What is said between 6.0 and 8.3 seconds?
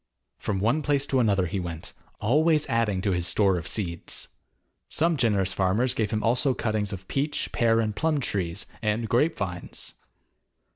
him also cuttings of peach, pear, and plum